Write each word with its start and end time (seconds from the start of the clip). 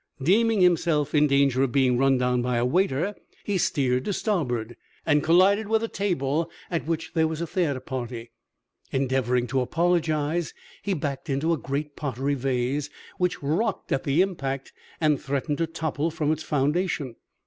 Deeming 0.23 0.61
himself 0.61 1.13
in 1.13 1.27
danger 1.27 1.61
of 1.61 1.71
being 1.71 1.95
run 1.95 2.17
down 2.17 2.41
by 2.41 2.57
a 2.57 2.65
waiter, 2.65 3.13
he 3.43 3.55
sheered 3.59 4.03
to 4.03 4.11
starboard, 4.11 4.75
and 5.05 5.21
collided 5.23 5.67
with 5.67 5.83
a 5.83 5.87
table 5.87 6.49
at 6.71 6.87
which 6.87 7.13
there 7.13 7.27
was 7.27 7.39
a 7.39 7.45
theatre 7.45 7.79
party. 7.79 8.31
Endeavoring 8.91 9.45
to 9.45 9.61
apologize, 9.61 10.55
he 10.81 10.95
backed 10.95 11.29
into 11.29 11.53
a 11.53 11.57
great 11.59 11.95
pottery 11.95 12.33
vase, 12.33 12.89
which 13.19 13.43
rocked 13.43 13.91
at 13.91 14.03
the 14.03 14.23
impact 14.23 14.73
and 14.99 15.21
threatened 15.21 15.59
to 15.59 15.67
topple 15.67 16.09
from 16.09 16.31
its 16.31 16.41
foundation. 16.41 17.15